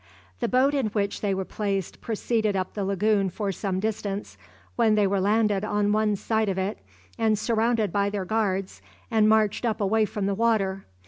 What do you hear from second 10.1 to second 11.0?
the water.